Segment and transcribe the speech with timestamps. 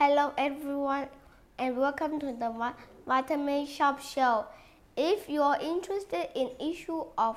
[0.00, 1.08] Hello everyone
[1.58, 2.72] and welcome to the
[3.06, 4.46] Vitamin Shop Show.
[4.96, 7.36] If you are interested in issue of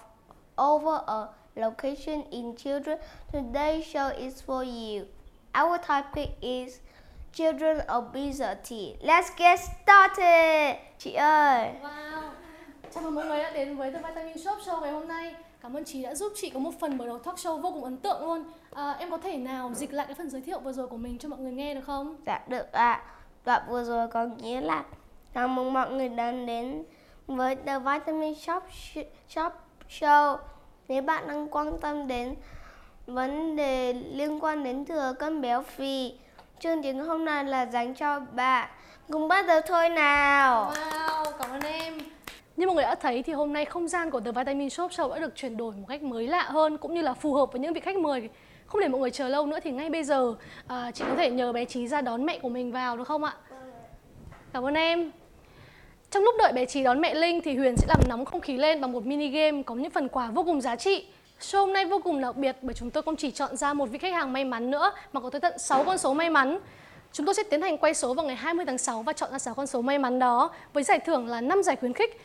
[0.57, 2.99] over a location in children,
[3.33, 5.07] today's show is for you.
[5.53, 6.79] Our topic is
[7.33, 8.95] children obesity.
[9.03, 10.77] Let's get started.
[10.97, 12.31] Chị ơi, Wow.
[12.93, 15.33] Chào mừng mọi người đã đến với The Vitamin Shop Show ngày hôm nay.
[15.63, 17.83] Cảm ơn chị đã giúp chị có một phần mở đầu talk show vô cùng
[17.83, 18.43] ấn tượng luôn.
[18.73, 21.17] À, em có thể nào dịch lại cái phần giới thiệu vừa rồi của mình
[21.17, 22.15] cho mọi người nghe được không?
[22.25, 23.01] dạ được ạ.
[23.45, 24.83] Đoạn vừa rồi có nghĩa là
[25.33, 26.83] chào mừng mọi người đang đến
[27.27, 29.53] với The Vitamin Shop Sh- Shop
[29.89, 30.37] Show.
[30.87, 32.35] Nếu bạn đang quan tâm đến
[33.07, 36.13] vấn đề liên quan đến thừa cân béo phì,
[36.59, 38.69] chương trình hôm nay là dành cho bạn.
[39.11, 40.71] Cùng bắt đầu thôi nào.
[40.75, 41.97] Wow, cảm ơn em.
[42.57, 45.09] Như mọi người đã thấy thì hôm nay không gian của The Vitamin Shop Show
[45.09, 47.61] đã được chuyển đổi một cách mới lạ hơn cũng như là phù hợp với
[47.61, 48.29] những vị khách mời.
[48.65, 50.35] Không để mọi người chờ lâu nữa thì ngay bây giờ
[50.67, 53.23] à, chị có thể nhờ bé Trí ra đón mẹ của mình vào được không
[53.23, 53.33] ạ?
[54.53, 55.11] Cảm ơn em.
[56.11, 58.57] Trong lúc đợi bé Trí đón mẹ Linh thì Huyền sẽ làm nóng không khí
[58.57, 61.05] lên bằng một mini game có những phần quà vô cùng giá trị.
[61.39, 63.85] Show hôm nay vô cùng đặc biệt bởi chúng tôi không chỉ chọn ra một
[63.85, 66.59] vị khách hàng may mắn nữa mà có tới tận 6 con số may mắn.
[67.11, 69.39] Chúng tôi sẽ tiến hành quay số vào ngày 20 tháng 6 và chọn ra
[69.39, 72.21] 6 con số may mắn đó với giải thưởng là 5 giải khuyến khích.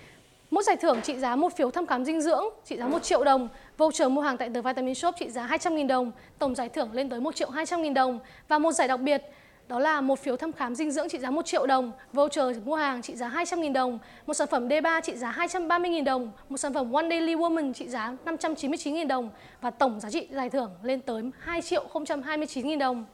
[0.50, 3.24] Mỗi giải thưởng trị giá một phiếu thăm khám dinh dưỡng trị giá 1 triệu
[3.24, 6.92] đồng, voucher mua hàng tại The Vitamin Shop trị giá 200.000 đồng, tổng giải thưởng
[6.92, 8.18] lên tới 1 triệu 200.000 đồng.
[8.48, 9.22] Và một giải đặc biệt
[9.68, 12.74] đó là một phiếu thăm khám dinh dưỡng trị giá 1 triệu đồng, voucher mua
[12.74, 16.74] hàng trị giá 200.000 đồng, một sản phẩm D3 trị giá 230.000 đồng, một sản
[16.74, 19.30] phẩm One Daily Woman trị giá 599.000 đồng.
[19.60, 23.04] Và tổng giá trị giải thưởng lên tới 2 triệu 029.000 đồng.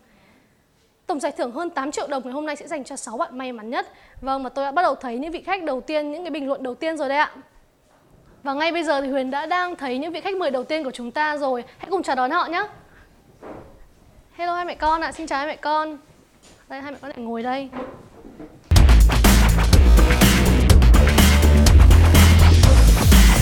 [1.06, 3.38] Tổng giải thưởng hơn 8 triệu đồng ngày hôm nay sẽ dành cho 6 bạn
[3.38, 3.88] may mắn nhất.
[4.20, 6.48] Vâng và tôi đã bắt đầu thấy những vị khách đầu tiên, những cái bình
[6.48, 7.30] luận đầu tiên rồi đấy ạ.
[8.42, 10.84] Và ngay bây giờ thì Huyền đã đang thấy những vị khách mời đầu tiên
[10.84, 11.64] của chúng ta rồi.
[11.78, 12.66] Hãy cùng chào đón họ nhé.
[14.32, 15.98] Hello hai mẹ con ạ, xin chào hai mẹ con.
[16.68, 17.68] Đây hai mẹ con lại ngồi đây.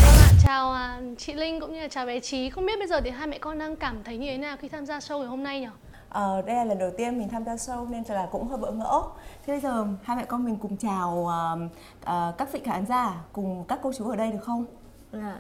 [0.02, 2.50] Vâng chào à, chị Linh cũng như là chào bé Trí.
[2.50, 4.68] Không biết bây giờ thì hai mẹ con đang cảm thấy như thế nào khi
[4.68, 5.68] tham gia show ngày hôm nay nhỉ?
[6.12, 8.70] Ờ, đây là lần đầu tiên mình tham gia show nên là cũng hơi bỡ
[8.70, 9.02] ngỡ.
[9.46, 11.58] Thế bây giờ hai mẹ con mình cùng chào ờ,
[12.04, 14.64] ờ, các vị khán giả cùng các cô chú ở đây được không?
[15.12, 15.36] Dạ.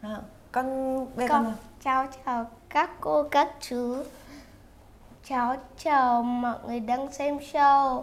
[0.00, 0.20] À,
[0.52, 0.66] con
[1.16, 3.96] giờ Con con chào chào các cô các chú.
[5.24, 8.02] Cháu chào mọi người đang xem show.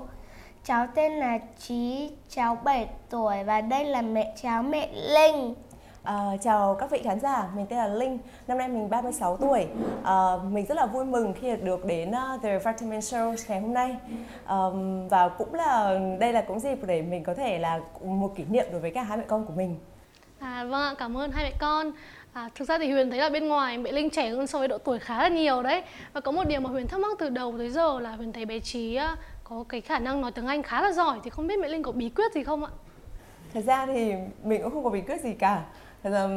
[0.64, 5.56] Cháu tên là Trí, cháu 7 tuổi và đây là mẹ cháu mẹ Linh.
[6.04, 9.68] Ờ, chào các vị khán giả, mình tên là Linh, năm nay mình 36 tuổi.
[10.04, 13.74] Ờ, mình rất là vui mừng khi được đến ờ, The Vitamin Show ngày hôm
[13.74, 13.96] nay.
[14.46, 18.44] Ờm, và cũng là đây là cũng dịp để mình có thể là một kỷ
[18.50, 19.76] niệm đối với cả hai mẹ con của mình.
[20.40, 21.92] À, vâng ạ, cảm ơn hai mẹ con.
[22.34, 24.68] À, thực ra thì Huyền thấy là bên ngoài mẹ Linh trẻ hơn so với
[24.68, 25.84] độ tuổi khá là nhiều đấy.
[26.14, 28.46] Và có một điều mà Huyền thắc mắc từ đầu tới giờ là Huyền thấy
[28.46, 29.00] bé Trí
[29.44, 31.84] có cái khả năng nói tiếng Anh khá là giỏi thì không biết mẹ Linh
[31.84, 32.72] có bí quyết gì không ạ?
[33.54, 35.62] Thật ra thì mình cũng không có bí quyết gì cả.
[36.04, 36.28] Ra,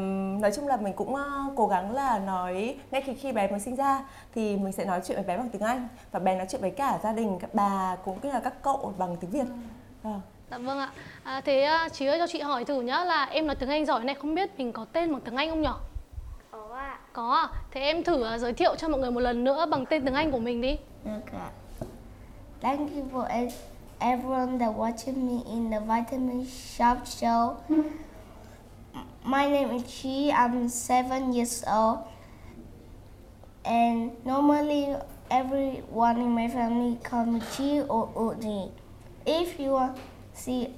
[0.40, 3.60] nói chung là mình cũng ờ, cố gắng là nói ngay khi khi bé mới
[3.60, 6.46] sinh ra thì mình sẽ nói chuyện với bé bằng tiếng Anh và bé nói
[6.50, 9.44] chuyện với cả gia đình, các bà cũng như là các cậu bằng tiếng Việt.
[10.02, 10.20] Vâng.
[10.50, 10.90] Dạ vâng ạ.
[11.22, 13.86] À, thế à, Trí ơi cho chị hỏi thử nhá là em nói tiếng Anh
[13.86, 15.68] giỏi này không biết mình có tên bằng tiếng Anh không nhỉ?
[16.50, 16.98] Có ạ.
[17.12, 17.48] Có ạ.
[17.70, 20.14] Thế em thử à, giới thiệu cho mọi người một lần nữa bằng tên tiếng
[20.14, 20.76] Anh của mình đi.
[21.04, 21.50] Được ạ.
[22.60, 23.48] Thank you for e-
[23.98, 27.54] everyone that watching me in the Vitamin Shop show.
[29.24, 30.32] My name is Chi.
[30.34, 32.00] I'm seven years old,
[33.64, 34.96] and normally
[35.30, 38.72] everyone in my family call me Chi or Udi.
[39.24, 40.02] If you want to
[40.34, 40.74] see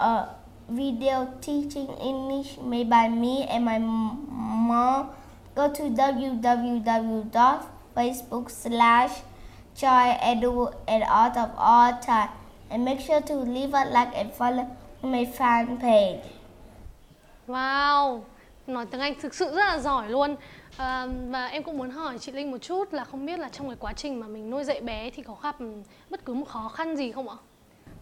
[0.00, 0.28] a
[0.70, 5.10] video teaching English made by me and my mom,
[5.54, 9.20] go to www.facebook slash
[9.82, 12.30] and art of all time
[12.70, 14.66] and make sure to leave a like and follow
[15.02, 16.22] my fan page.
[17.46, 18.20] Wow,
[18.66, 20.36] nói tiếng Anh thực sự rất là giỏi luôn.
[20.76, 23.68] À, và em cũng muốn hỏi chị Linh một chút là không biết là trong
[23.68, 25.56] cái quá trình mà mình nuôi dạy bé thì có gặp
[26.10, 27.36] bất cứ một khó khăn gì không ạ?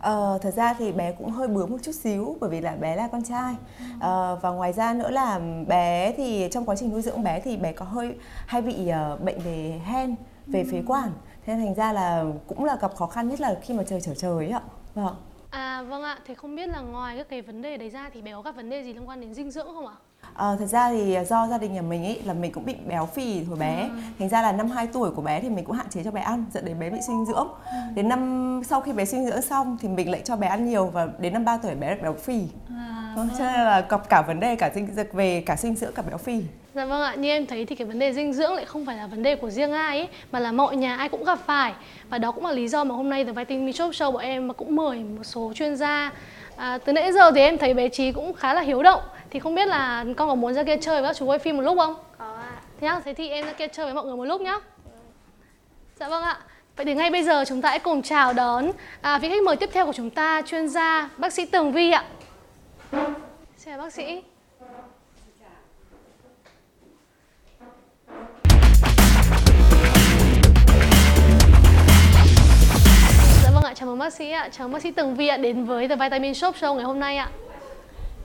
[0.01, 2.97] Ờ, thật ra thì bé cũng hơi bướng một chút xíu bởi vì là bé
[2.97, 3.55] là con trai.
[4.01, 7.57] Ờ, và ngoài ra nữa là bé thì trong quá trình nuôi dưỡng bé thì
[7.57, 8.15] bé có hơi
[8.47, 10.15] hay bị ờ, bệnh về hen
[10.47, 11.11] về phế quản.
[11.47, 14.01] Thế nên thành ra là cũng là gặp khó khăn nhất là khi mà trời
[14.01, 14.61] trở trời ấy ạ.
[14.95, 15.15] Vâng
[15.55, 18.23] À vâng ạ, thế không biết là ngoài các cái vấn đề đấy ra thì
[18.23, 19.95] bé có gặp vấn đề gì liên quan đến dinh dưỡng không ạ?
[20.35, 23.07] Ờ, thật ra thì do gia đình nhà mình ấy là mình cũng bị béo
[23.07, 23.83] phì hồi bé.
[23.83, 23.89] Ừ.
[24.19, 26.21] thành ra là năm 2 tuổi của bé thì mình cũng hạn chế cho bé
[26.21, 27.49] ăn dẫn đến bé bị suy dinh dưỡng.
[27.65, 27.77] Ừ.
[27.95, 30.69] đến năm sau khi bé suy dinh dưỡng xong thì mình lại cho bé ăn
[30.69, 32.41] nhiều và đến năm 3 tuổi bé béo phì.
[32.71, 33.29] À, vâng.
[33.39, 36.03] cho nên là gặp cả vấn đề cả dinh dưỡng về cả dinh dưỡng cả
[36.03, 36.43] béo phì.
[36.75, 38.97] Dạ vâng ạ, như em thấy thì cái vấn đề dinh dưỡng lại không phải
[38.97, 41.73] là vấn đề của riêng ai ấy Mà là mọi nhà ai cũng gặp phải.
[42.11, 44.53] Và đó cũng là lý do mà hôm nay The Vitamin Shop Show của em
[44.53, 46.13] cũng mời một số chuyên gia.
[46.57, 49.01] À, Từ nãy giờ thì em thấy bé Trí cũng khá là hiếu động
[49.35, 51.57] thì không biết là con có muốn ra kia chơi với các chú quay phim
[51.57, 51.95] một lúc không?
[52.19, 52.61] Có ạ.
[52.81, 54.59] Thế nhá, thế thì em ra kia chơi với mọi người một lúc nhá.
[55.97, 56.39] Dạ vâng ạ.
[56.77, 58.71] Vậy thì ngay bây giờ chúng ta hãy cùng chào đón
[59.01, 61.91] à, vị khách mời tiếp theo của chúng ta, chuyên gia bác sĩ Tường Vi
[61.91, 62.05] ạ.
[62.93, 63.03] Xin
[63.65, 64.23] chào bác sĩ.
[73.43, 75.37] Dạ vâng ạ, chào mừng bác sĩ ạ, chào mừng bác sĩ Tường Vi ạ
[75.37, 77.29] đến với The Vitamin Shop Show ngày hôm nay ạ.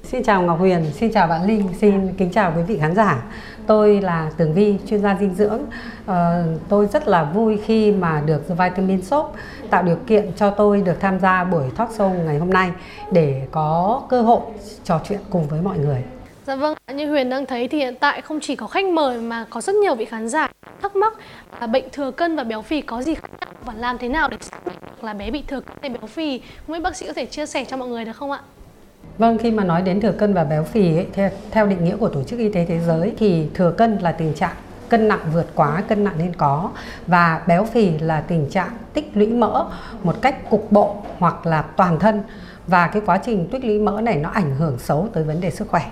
[0.04, 3.24] Xin chào Ngọc Huyền, xin chào bạn Linh, xin kính chào quý vị khán giả.
[3.68, 5.62] Tôi là Tường Vi, chuyên gia dinh dưỡng.
[6.06, 9.36] À, tôi rất là vui khi mà được The Vitamin Shop
[9.69, 12.72] tạo điều kiện cho tôi được tham gia buổi talk show ngày hôm nay
[13.12, 14.42] để có cơ hội
[14.84, 16.04] trò chuyện cùng với mọi người.
[16.48, 19.46] Dạ vâng, như Huyền đang thấy thì hiện tại không chỉ có khách mời mà
[19.50, 20.48] có rất nhiều vị khán giả
[20.81, 21.13] thắc mắc
[21.62, 24.30] là bệnh thừa cân và béo phì có gì khác nhau và làm thế nào
[24.30, 24.38] để
[25.01, 26.42] là bé bị thừa cân hay béo phì.
[26.68, 28.40] Không biết bác sĩ có thể chia sẻ cho mọi người được không ạ?
[29.19, 31.98] Vâng, khi mà nói đến thừa cân và béo phì ấy, theo, theo định nghĩa
[31.98, 34.56] của Tổ chức Y tế Thế giới thì thừa cân là tình trạng
[34.89, 36.71] cân nặng vượt quá cân nặng nên có.
[37.07, 39.66] Và béo phì là tình trạng tích lũy mỡ
[40.04, 42.24] một cách cục bộ hoặc là toàn thân.
[42.68, 45.51] Và cái quá trình tích lũy mỡ này nó ảnh hưởng xấu tới vấn đề
[45.51, 45.92] sức khỏe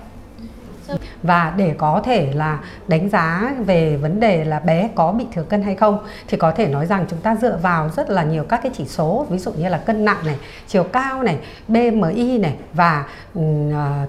[1.24, 5.44] và để có thể là đánh giá về vấn đề là bé có bị thừa
[5.44, 8.44] cân hay không thì có thể nói rằng chúng ta dựa vào rất là nhiều
[8.44, 10.36] các cái chỉ số ví dụ như là cân nặng này
[10.68, 11.38] chiều cao này
[11.68, 13.06] BMI này và
[13.40, 13.44] uh,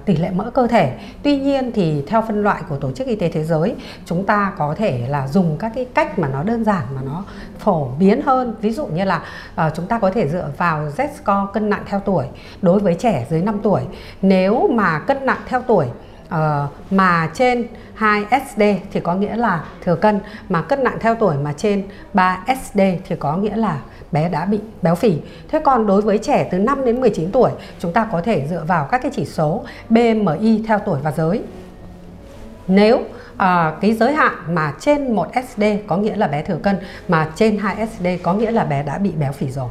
[0.04, 0.92] tỷ lệ mỡ cơ thể.
[1.22, 4.52] Tuy nhiên thì theo phân loại của tổ chức y tế thế giới chúng ta
[4.58, 7.24] có thể là dùng các cái cách mà nó đơn giản mà nó
[7.58, 8.54] phổ biến hơn.
[8.60, 9.22] Ví dụ như là
[9.66, 12.24] uh, chúng ta có thể dựa vào Z score cân nặng theo tuổi.
[12.62, 13.82] Đối với trẻ dưới 5 tuổi
[14.22, 15.86] nếu mà cân nặng theo tuổi
[16.34, 21.14] uh, mà trên 2 SD thì có nghĩa là thừa cân mà cân nặng theo
[21.14, 21.84] tuổi mà trên
[22.14, 23.80] 3 SD thì có nghĩa là
[24.12, 25.16] bé đã bị béo phì.
[25.48, 28.64] Thế còn đối với trẻ từ 5 đến 19 tuổi, chúng ta có thể dựa
[28.66, 31.42] vào các cái chỉ số BMI theo tuổi và giới.
[32.66, 33.00] Nếu
[33.36, 36.76] à, cái giới hạn mà trên 1 SD có nghĩa là bé thừa cân
[37.08, 39.68] mà trên 2 SD có nghĩa là bé đã bị béo phì rồi.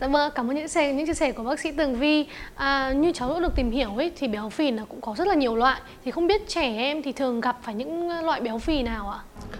[0.00, 2.26] Dạ vâng, cảm ơn những chia sẻ những chia sẻ của bác sĩ Tường Vi.
[2.54, 5.28] À, như cháu đã được tìm hiểu ấy thì béo phì nó cũng có rất
[5.28, 5.80] là nhiều loại.
[6.04, 9.18] Thì không biết trẻ em thì thường gặp phải những loại béo phì nào ạ?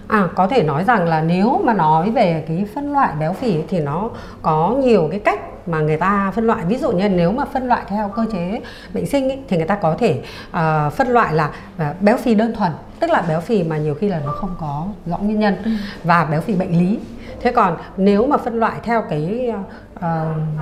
[0.09, 3.55] À có thể nói rằng là nếu mà nói về cái phân loại béo phì
[3.69, 4.11] thì nó
[4.43, 7.69] có nhiều cái cách mà người ta phân loại ví dụ như nếu mà phân
[7.69, 8.61] loại theo cơ chế
[8.95, 10.21] bệnh sinh ấy, thì người ta có thể
[10.51, 13.95] uh, phân loại là ờ, béo phì đơn thuần tức là béo phì mà nhiều
[13.95, 15.57] khi là nó không có rõ nguyên nhân.
[15.65, 15.71] Ừ.
[16.05, 16.99] và béo phì bệnh lý.
[17.41, 19.53] Thế còn nếu mà phân loại theo cái
[19.97, 20.03] uh,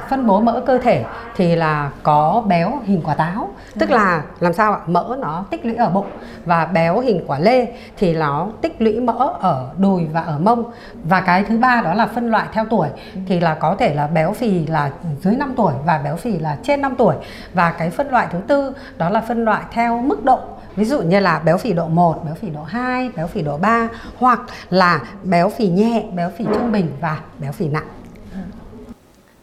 [0.08, 1.04] phân bố mỡ cơ thể
[1.36, 3.48] thì là có béo hình quả táo.
[3.78, 4.80] Tức là làm sao ạ?
[4.86, 6.06] Mỡ nó tích lũy ở bụng
[6.44, 10.64] và béo hình quả lê thì nó tích lũy mỡ ở đùi và ở mông.
[11.04, 12.88] Và cái thứ ba đó là phân loại theo tuổi
[13.26, 14.90] thì là có thể là béo phì là
[15.20, 17.14] dưới 5 tuổi và béo phì là trên 5 tuổi.
[17.54, 20.40] Và cái phân loại thứ tư đó là phân loại theo mức độ
[20.78, 23.56] Ví dụ như là béo phì độ 1, béo phì độ 2, béo phì độ
[23.56, 24.40] 3 hoặc
[24.70, 27.86] là béo phì nhẹ, béo phì trung bình và béo phì nặng.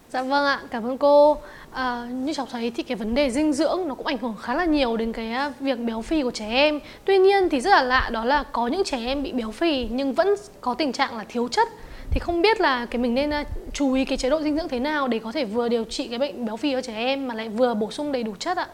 [0.10, 1.38] Dạ vâng ạ, cảm ơn cô.
[1.72, 4.54] À, như cháu thấy thì cái vấn đề dinh dưỡng nó cũng ảnh hưởng khá
[4.54, 6.80] là nhiều đến cái à, việc béo phì của trẻ em.
[7.06, 9.88] Tuy nhiên thì rất là lạ đó là có những trẻ em bị béo phì
[9.92, 11.68] nhưng vẫn có tình trạng là thiếu chất.
[12.12, 13.44] Thì không biết là cái mình nên à,
[13.74, 16.08] chú ý cái chế độ dinh dưỡng thế nào để có thể vừa điều trị
[16.08, 18.58] cái bệnh béo phì ở trẻ em mà lại vừa bổ sung đầy đủ chất
[18.58, 18.68] ạ?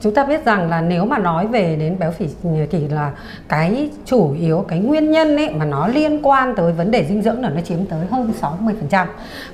[0.00, 2.28] Chúng ta biết rằng là nếu mà nói về đến béo phì
[2.70, 3.12] thì là
[3.48, 7.22] cái chủ yếu cái nguyên nhân ấy mà nó liên quan tới vấn đề dinh
[7.22, 8.32] dưỡng là nó chiếm tới hơn
[8.90, 9.06] 60%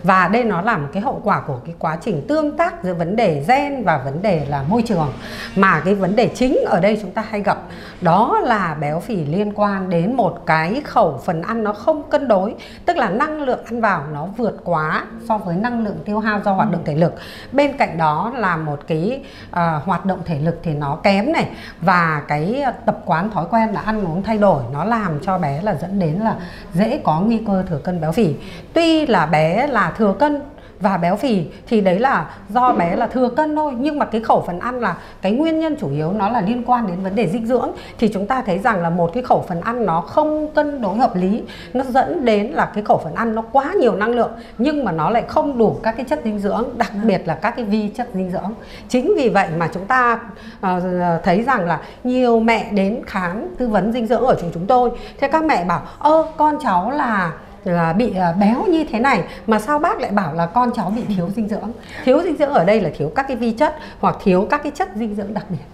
[0.02, 2.94] và đây nó là một cái hậu quả của cái quá trình tương tác giữa
[2.94, 5.12] vấn đề gen và vấn đề là môi trường.
[5.56, 7.58] Mà cái vấn đề chính ở đây chúng ta hay gặp
[8.00, 12.28] đó là béo phì liên quan đến một cái khẩu phần ăn nó không cân
[12.28, 16.18] đối tức là năng lượng ăn vào nó vượt quá so với năng lượng tiêu
[16.18, 17.14] hao do hoạt động thể lực.
[17.52, 21.48] Bên cạnh đó là một cái uh, hoạt động thể lực thì nó kém này.
[21.80, 25.62] Và cái tập quán thói quen là ăn uống thay đổi, nó làm cho bé
[25.62, 26.36] là dẫn đến là
[26.72, 28.34] dễ có nguy cơ thừa cân béo phì.
[28.72, 30.42] Tuy là bé là thừa cân
[30.80, 33.72] và béo phì thì đấy là do bé là thừa cân thôi.
[33.78, 36.62] Nhưng mà cái khẩu phần ăn là cái nguyên nhân chủ yếu nó là liên
[36.66, 37.70] quan đến vấn đề dinh dưỡng.
[37.98, 40.96] Thì chúng ta thấy rằng là một cái khẩu phần ăn nó không cân đối
[40.96, 41.42] hợp lý
[41.74, 44.92] nó dẫn đến là cái khẩu phần ăn nó quá nhiều năng lượng nhưng mà
[44.92, 47.88] nó lại không đủ các cái chất dinh dưỡng đặc biệt là các cái vi
[47.88, 48.52] chất dinh dưỡng.
[48.88, 50.20] Chính vì vậy mà chúng ta
[50.66, 50.82] uh,
[51.24, 54.90] thấy rằng là nhiều mẹ đến khám tư vấn dinh dưỡng ở trường chúng tôi.
[55.20, 57.32] Thế các mẹ bảo ơ con cháu là
[57.64, 60.90] là bị à, béo như thế này mà sao bác lại bảo là con cháu
[60.96, 61.72] bị thiếu dinh dưỡng
[62.04, 64.72] thiếu dinh dưỡng ở đây là thiếu các cái vi chất hoặc thiếu các cái
[64.74, 65.64] chất dinh dưỡng đặc biệt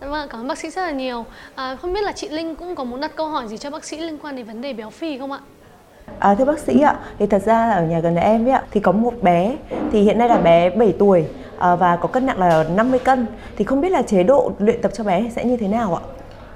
[0.00, 1.24] dạ Vâng, cảm ơn bác sĩ rất là nhiều.
[1.54, 3.84] À, không biết là chị Linh cũng có muốn đặt câu hỏi gì cho bác
[3.84, 5.38] sĩ liên quan đến vấn đề béo phì không ạ?
[6.18, 8.52] À, thưa bác sĩ ạ, thì thật ra là ở nhà gần nhà em ấy
[8.52, 9.56] ạ, thì có một bé,
[9.92, 11.24] thì hiện nay là bé 7 tuổi
[11.58, 13.26] à, và có cân nặng là 50 cân.
[13.56, 16.02] Thì không biết là chế độ luyện tập cho bé sẽ như thế nào ạ?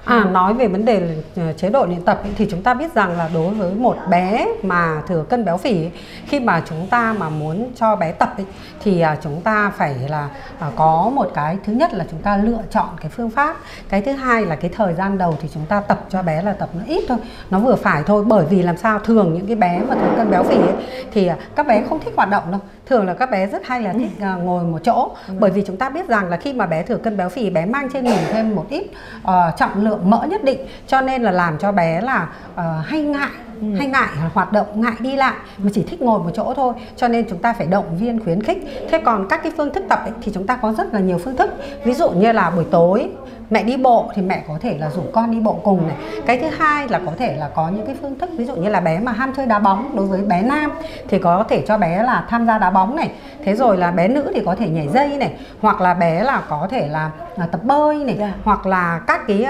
[0.05, 3.19] À nói về vấn đề ờ, chế độ luyện tập thì chúng ta biết rằng
[3.19, 5.91] là đối với một bé mà thừa cân béo phì
[6.27, 8.47] khi mà chúng ta mà muốn cho bé tập ấy,
[8.81, 12.37] thì à, chúng ta phải là à, có một cái thứ nhất là chúng ta
[12.37, 13.57] lựa chọn cái phương pháp.
[13.89, 16.53] Cái thứ hai là cái thời gian đầu thì chúng ta tập cho bé là
[16.53, 17.19] tập nó ít thôi
[17.51, 18.25] nó vừa phải thôi.
[18.27, 20.75] Bởi vì làm sao thường những cái bé mà thừa cân béo phì ấy,
[21.13, 23.83] thì à, các bé không thích hoạt động đâu thường là các bé rất hay
[23.83, 25.11] là thích uh, ngồi một chỗ.
[25.29, 25.35] Ừ.
[25.39, 27.67] bởi vì chúng ta biết rằng là khi mà bé thừa cân béo phì bé
[27.67, 28.87] mang trên mình thêm một ít
[29.25, 30.59] uh, trọng lượng mỡ nhất định.
[30.87, 33.67] Cho nên là làm cho bé là uh, hay ngại ừ.
[33.79, 35.35] hay ngại hoạt động ngại đi lại.
[35.59, 36.75] Mà chỉ thích ngồi một chỗ thôi.
[36.97, 38.59] Cho nên chúng ta phải động viên khuyến khích.
[38.91, 41.19] Thế còn các cái phương thức tập ấy, thì chúng ta có rất là nhiều
[41.19, 41.51] phương thức.
[41.85, 43.09] Ví dụ như là buổi tối
[43.55, 45.97] mẹ đi bộ thì mẹ có thể là rủ con đi bộ cùng này.
[46.27, 48.69] Cái thứ hai là có thể là có những cái phương thức ví dụ như
[48.69, 50.73] là bé mà ham chơi đá bóng đối với bé nam
[51.09, 53.11] thì có thể cho bé là tham gia đá bóng này.
[53.45, 56.43] Thế rồi là bé nữ thì có thể nhảy dây này hoặc là bé là
[56.49, 58.31] có thể là, là tập bơi này yeah.
[58.35, 58.41] Dạ.
[58.45, 59.47] hoặc là các cái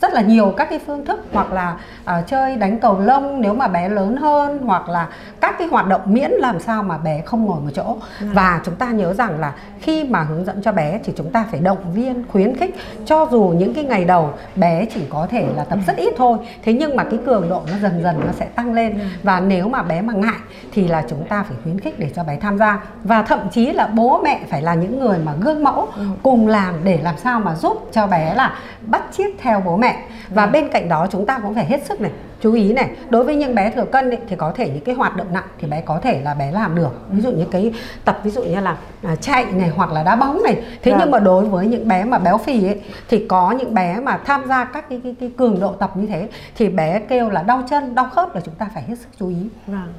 [0.00, 3.54] rất là nhiều các cái phương thức hoặc là uh, chơi đánh cầu lông nếu
[3.54, 5.08] mà bé lớn hơn hoặc là
[5.40, 8.26] các cái hoạt động miễn làm sao mà bé không ngồi một chỗ ừ.
[8.32, 11.44] và chúng ta nhớ rằng là khi mà hướng dẫn cho bé thì chúng ta
[11.50, 12.76] phải động viên khuyến khích
[13.06, 16.38] cho dù những cái ngày đầu bé chỉ có thể là tập rất ít thôi
[16.64, 19.04] thế nhưng mà cái cường độ nó dần dần nó sẽ tăng lên ừ.
[19.22, 20.38] và nếu mà bé mà ngại
[20.72, 23.72] thì là chúng ta phải khuyến khích để cho bé tham gia và thậm chí
[23.72, 26.02] là bố mẹ phải là những người mà gương mẫu ừ.
[26.22, 30.02] cùng làm để làm sao mà giúp cho bé là bắt chiếc theo bố mẹ.
[30.28, 30.50] Và ừ.
[30.50, 33.36] bên cạnh đó chúng ta cũng phải hết sức này chú ý này đối với
[33.36, 35.80] những bé thừa cân ấy, thì có thể những cái hoạt động nặng thì bé
[35.80, 36.90] có thể là bé làm được.
[37.10, 37.72] Ví dụ như cái
[38.04, 40.54] tập ví dụ như là à, chạy này hoặc là đá bóng này.
[40.54, 41.10] Thế nhưng vâng.
[41.10, 44.44] mà đối với những bé mà béo phì ấy thì có những bé mà tham
[44.48, 47.62] gia các cái, cái, cái cường độ tập như thế thì bé kêu là đau
[47.70, 49.48] chân đau khớp là chúng ta phải hết sức chú ý.
[49.66, 49.92] Vâng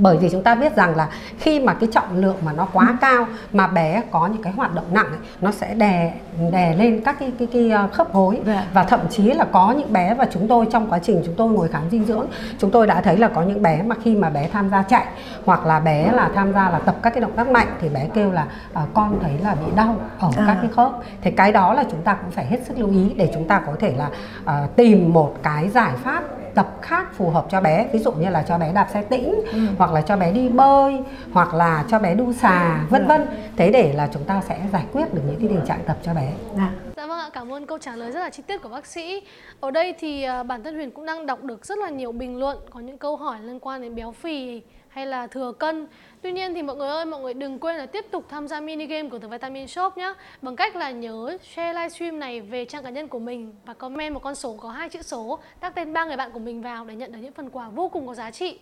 [0.00, 2.96] bởi vì chúng ta biết rằng là khi mà cái trọng lượng mà nó quá
[3.00, 6.12] cao mà bé có những cái hoạt động nặng ấy, nó sẽ đè
[6.52, 8.66] đè lên các cái cái, cái ờ, khớp gối dạ.
[8.72, 11.50] và thậm chí là có những bé và chúng tôi trong quá trình chúng tôi
[11.50, 12.26] ngồi khám dinh dưỡng
[12.58, 15.06] chúng tôi đã thấy là có những bé mà khi mà bé tham gia chạy
[15.44, 18.08] hoặc là bé là tham gia là tập các cái động tác mạnh thì bé
[18.14, 20.44] kêu là à, con thấy là bị đau ở à.
[20.46, 20.90] các cái khớp
[21.22, 23.60] thì cái đó là chúng ta cũng phải hết sức lưu ý để chúng ta
[23.66, 24.08] có thể là
[24.44, 26.22] à, tìm một cái giải pháp
[26.54, 27.88] tập khác phù hợp cho bé.
[27.92, 29.58] Ví dụ như là cho bé đạp xe tĩnh ừ.
[29.78, 31.00] hoặc là cho bé đi bơi
[31.32, 33.26] hoặc là cho bé đu xà vân vân.
[33.56, 36.14] Thế để là chúng ta sẽ giải quyết được những cái tình trạng tập cho
[36.14, 36.32] bé.
[36.56, 36.70] Dạ.
[36.96, 39.22] dạ vâng ạ cảm ơn câu trả lời rất là chi tiết của bác sĩ.
[39.60, 42.38] Ở đây thì à, bản thân Huyền cũng đang đọc được rất là nhiều bình
[42.38, 45.86] luận có những câu hỏi liên quan đến béo phì hay là thừa cân.
[46.22, 48.60] Tuy nhiên thì mọi người ơi, mọi người đừng quên là tiếp tục tham gia
[48.60, 52.64] mini game của The Vitamin Shop nhé Bằng cách là nhớ share livestream này về
[52.64, 55.74] trang cá nhân của mình Và comment một con số có hai chữ số Tác
[55.74, 58.06] tên ba người bạn của mình vào để nhận được những phần quà vô cùng
[58.06, 58.58] có giá trị.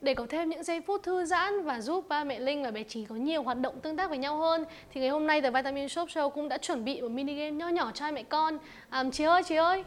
[0.00, 2.82] Để có thêm những giây phút thư giãn và giúp ba mẹ Linh và bé
[2.82, 5.50] Trí có nhiều hoạt động tương tác với nhau hơn thì ngày hôm nay The
[5.50, 8.22] Vitamin Shop Show cũng đã chuẩn bị một mini game nho nhỏ cho hai mẹ
[8.22, 8.58] con.
[8.90, 9.84] À, Chị ơi, chị ơi.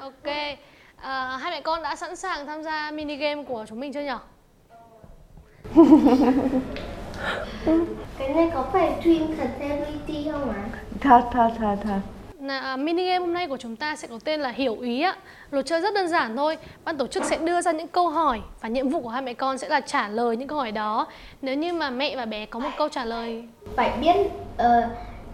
[0.00, 0.58] Ok
[1.02, 4.00] à, hai mẹ con đã sẵn sàng tham gia mini game của chúng mình chưa
[4.00, 4.12] nhỉ?
[8.18, 10.64] cái này có phải Dream thật reality không ạ?
[11.00, 12.00] Thật, thật, thật, thật.
[12.48, 15.16] À, mini game hôm nay của chúng ta sẽ có tên là hiểu ý ạ.
[15.50, 16.56] Luật chơi rất đơn giản thôi.
[16.84, 19.34] Ban tổ chức sẽ đưa ra những câu hỏi và nhiệm vụ của hai mẹ
[19.34, 21.06] con sẽ là trả lời những câu hỏi đó.
[21.42, 23.44] Nếu như mà mẹ và bé có một câu trả lời
[23.76, 24.16] phải biết
[24.54, 24.84] uh,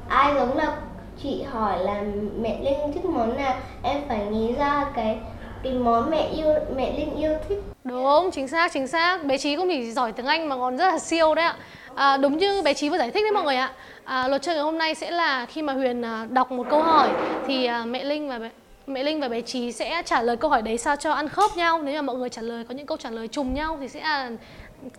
[0.09, 0.77] ai giống là
[1.23, 2.03] chị hỏi là
[2.41, 5.19] mẹ Linh thích món nào, em phải nghĩ ra cái
[5.63, 7.59] cái món mẹ yêu mẹ Linh yêu thích.
[7.85, 9.25] Đúng chính xác chính xác.
[9.25, 11.57] Bé trí cũng chỉ giỏi tiếng Anh mà còn rất là siêu đấy ạ.
[11.95, 13.73] À, đúng như bé trí vừa giải thích đấy mọi người ạ.
[14.05, 16.83] À, luật chơi ngày hôm nay sẽ là khi mà Huyền à, đọc một câu
[16.83, 17.09] hỏi
[17.47, 18.51] thì à, mẹ Linh và bé,
[18.87, 21.51] mẹ Linh và bé Trí sẽ trả lời câu hỏi đấy sao cho ăn khớp
[21.57, 21.83] nhau.
[21.83, 24.01] Nếu mà mọi người trả lời có những câu trả lời trùng nhau thì sẽ
[24.01, 24.31] là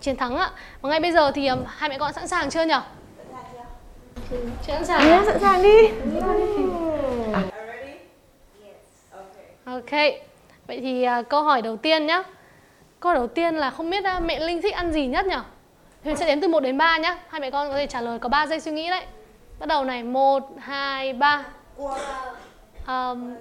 [0.02, 0.52] chiến thắng ạ.
[0.82, 2.74] Và ngay bây giờ thì um, hai mẹ con sẵn sàng chưa nhỉ?
[4.68, 5.26] Sẵn sàng.
[5.26, 5.90] Sẵn sàng đi.
[9.66, 9.92] Ok
[10.68, 12.24] Vậy thì à, câu hỏi đầu tiên nhé
[13.00, 15.36] câu đầu tiên là không biết uh, mẹ linh thích ăn gì nhất nhỉ
[16.04, 17.18] huyền sẽ đếm từ 1 đến 3 nhá.
[17.28, 19.06] Hai mẹ con có thể trả lời có 3 giây suy nghĩ đấy.
[19.60, 21.46] Bắt đầu này một hai ba.
[21.78, 21.88] Um,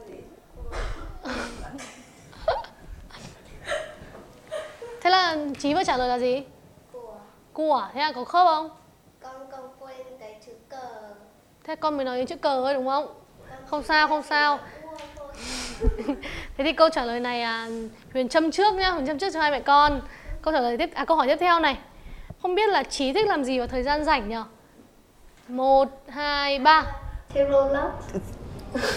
[5.00, 6.42] thế là trí vừa trả lời là gì?
[7.52, 8.71] Của thế là có khớp không?
[9.23, 11.14] Con con quên cái chữ cờ.
[11.64, 13.14] Thế con mới nói đến chữ cờ thôi đúng không?
[13.66, 14.59] Không sao không sao
[16.59, 17.66] thế thì câu trả lời này à,
[18.12, 20.00] huyền châm trước nhá huyền châm trước cho hai mẹ con.
[20.42, 21.76] Câu trả lời tiếp à câu hỏi tiếp theo này.
[22.42, 24.37] Không biết là trí thích làm gì vào thời gian rảnh nhỉ
[25.49, 26.83] một hai ba.
[27.35, 27.92] Chơi Roblox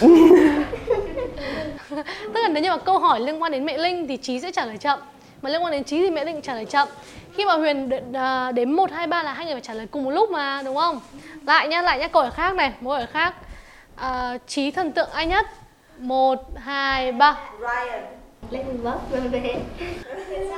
[2.34, 4.52] tức là nếu như mà câu hỏi liên quan đến mẹ linh thì trí sẽ
[4.52, 4.98] trả lời chậm.
[5.42, 6.88] Mà liên quan đến trí thì mẹ linh trả lời chậm.
[7.34, 9.86] Khi mà huyền đ- à, đếm một hai ba là hai người phải trả lời
[9.90, 11.00] cùng một lúc mà đúng không?
[11.46, 13.34] Lại nhá lại nhá câu hỏi khác này câu hỏi khác.
[13.96, 15.46] À, trí thần tượng ai nhất
[16.00, 17.36] một hai ba.
[18.50, 19.54] Lên Roblox rồi về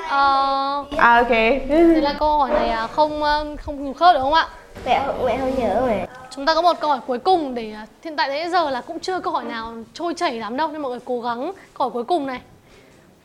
[0.08, 1.28] Ờ, À ok.
[1.28, 4.48] thế là câu hỏi này à, không ờ, không trùng khớp được không ạ?
[4.86, 7.72] Mẹ không mẹ không nhớ mẹ chúng ta có một câu hỏi cuối cùng để
[7.72, 10.68] à, hiện tại đến giờ là cũng chưa câu hỏi nào trôi chảy lắm đâu
[10.68, 12.40] nên mọi người cố gắng câu hỏi cuối cùng này.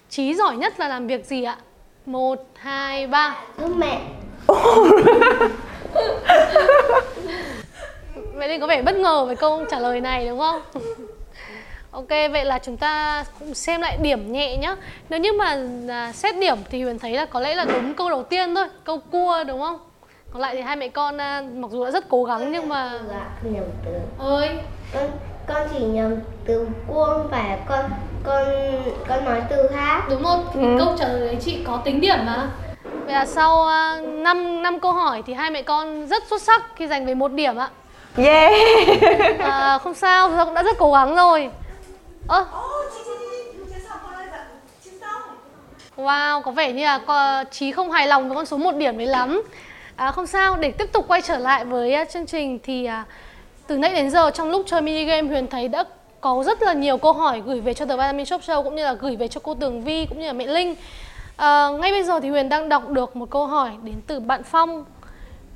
[0.09, 1.57] Trí giỏi nhất là làm việc gì ạ?
[2.05, 3.35] Một hai ba.
[3.57, 3.99] Giúp mẹ.
[8.35, 10.61] Vậy nên có vẻ bất ngờ với câu trả lời này đúng không?
[11.91, 14.75] Ok, vậy là chúng ta cũng xem lại điểm nhẹ nhá.
[15.09, 15.57] Nếu như mà
[15.89, 18.65] à, xét điểm thì Huyền thấy là có lẽ là đúng câu đầu tiên thôi
[18.83, 19.79] Câu cua đúng không?
[20.31, 22.91] Còn lại thì hai mẹ con à, mặc dù đã rất cố gắng nhưng mà
[23.41, 23.91] không nhầm từ
[24.25, 24.49] ơi.
[24.93, 25.09] con
[25.47, 26.15] con chỉ nhầm
[26.45, 27.85] từ cuông và con
[28.23, 28.45] con
[29.07, 30.37] con nói từ khác Đúng rồi,
[30.79, 32.49] câu trả lời đấy chị có tính điểm mà.
[33.05, 33.67] Vậy là sau
[34.01, 37.31] 5 năm câu hỏi thì hai mẹ con rất xuất sắc khi giành về một
[37.31, 37.69] điểm ạ.
[38.17, 38.51] Yeah.
[39.39, 41.49] à, Không sao, chúng ta cũng đã rất cố gắng rồi
[42.27, 42.45] Ơ,
[45.97, 49.07] Wow, có vẻ như là Trí không hài lòng với con số 1 điểm đấy
[49.07, 49.41] lắm.
[49.95, 53.05] À, Không sao, để tiếp tục quay trở lại với à, chương trình thì à,
[53.67, 55.83] từ nãy đến giờ trong lúc chơi mini game Huyền thấy đã
[56.21, 58.83] có rất là nhiều câu hỏi gửi về cho The Vitamin Shop Show cũng như
[58.83, 60.75] là gửi về cho cô Tường Vi cũng như là mẹ Linh.
[61.37, 64.43] À, Ngay bây giờ thì Huyền đang đọc được một câu hỏi đến từ bạn
[64.43, 64.85] Phong.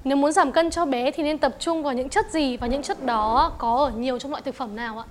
[0.04, 2.68] Nếu muốn giảm cân cho bé thì nên tập trung vào những chất gì và
[2.68, 5.06] những chất đó có ở nhiều trong loại thực phẩm nào ạ?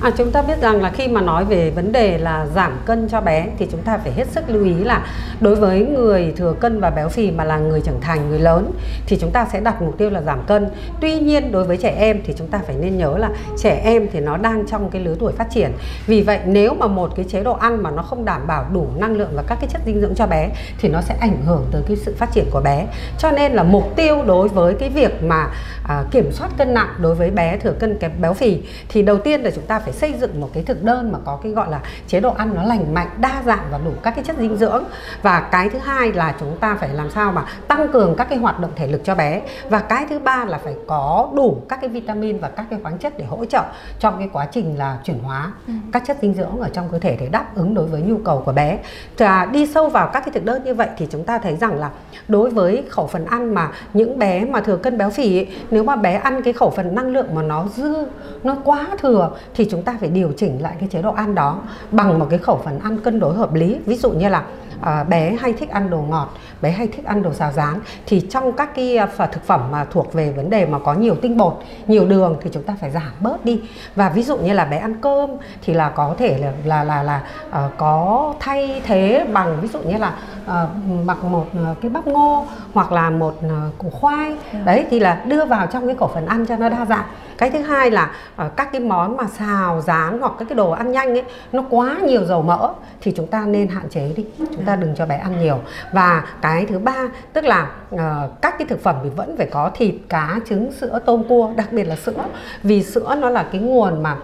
[0.00, 3.08] À, chúng ta biết rằng là khi mà nói về vấn đề là giảm cân
[3.08, 5.06] cho bé thì chúng ta phải hết sức lưu ý là
[5.40, 8.72] đối với người thừa cân và béo phì mà là người trưởng thành, người lớn
[9.06, 10.68] thì chúng ta sẽ đặt mục tiêu là giảm cân.
[11.00, 14.08] Tuy nhiên đối với trẻ em thì chúng ta phải nên nhớ là trẻ em
[14.12, 15.72] thì nó đang trong cái lứa tuổi phát triển.
[16.06, 18.86] Vì vậy nếu mà một cái chế độ ăn mà nó không đảm bảo đủ
[18.96, 21.66] năng lượng và các cái chất dinh dưỡng cho bé thì nó sẽ ảnh hưởng
[21.70, 22.86] tới cái sự phát triển của bé.
[23.18, 25.48] Cho nên là mục tiêu đối với cái việc mà
[25.88, 29.18] à, kiểm soát cân nặng đối với bé thừa cân kém béo phì thì đầu
[29.18, 31.70] tiên là chúng ta phải xây dựng một cái thực đơn mà có cái gọi
[31.70, 34.56] là chế độ ăn nó lành mạnh đa dạng và đủ các cái chất dinh
[34.56, 34.84] dưỡng.
[35.22, 38.38] Và cái thứ hai là chúng ta phải làm sao mà tăng cường các cái
[38.38, 39.42] hoạt động thể lực cho bé.
[39.68, 42.98] Và cái thứ ba là phải có đủ các cái vitamin và các cái khoáng
[42.98, 43.62] chất để hỗ trợ
[43.98, 45.52] cho cái quá trình là chuyển hóa
[45.92, 48.42] các chất dinh dưỡng ở trong cơ thể để đáp ứng đối với nhu cầu
[48.46, 48.78] của bé.
[49.18, 51.78] Và đi sâu vào các cái thực đơn như vậy thì chúng ta thấy rằng
[51.78, 51.90] là
[52.28, 55.84] đối với khẩu phần ăn mà những bé mà thừa cân béo phì ấy, nếu
[55.84, 57.94] mà bé ăn cái khẩu phần năng lượng mà nó dư
[58.42, 61.60] nó quá thừa thì chúng ta phải điều chỉnh lại cái chế độ ăn đó
[61.90, 63.76] bằng một cái khẩu phần ăn cân đối hợp lý.
[63.86, 64.44] Ví dụ như là
[64.80, 68.26] à, bé hay thích ăn đồ ngọt bé hay thích ăn đồ xào rán thì
[68.30, 71.36] trong các cái à, thực phẩm mà thuộc về vấn đề mà có nhiều tinh
[71.36, 73.60] bột nhiều đường thì chúng ta phải giảm bớt đi.
[73.94, 75.30] Và ví dụ như là bé ăn cơm
[75.62, 79.78] thì là có thể là là là, là à, có thay thế bằng ví dụ
[79.78, 80.14] như là
[80.46, 80.66] à,
[81.04, 84.36] mặc một à, cái bắp ngô hoặc là một à, củ khoai.
[84.64, 87.04] Đấy thì là đưa vào trong cái khẩu phần ăn cho nó đa dạng.
[87.38, 90.70] Cái thứ hai là à, các cái món mà xào rán hoặc các cái đồ
[90.70, 94.24] ăn nhanh ấy nó quá nhiều dầu mỡ thì chúng ta nên hạn chế đi.
[94.38, 95.58] Chúng ta đừng cho bé ăn nhiều.
[95.92, 99.70] Và cái thứ ba tức là ờ, các cái thực phẩm thì vẫn phải có
[99.74, 102.24] thịt cá trứng sữa tôm cua đặc biệt là sữa.
[102.62, 104.16] Vì sữa nó là cái nguồn mà